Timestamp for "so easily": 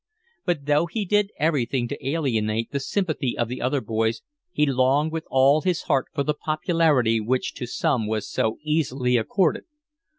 8.27-9.15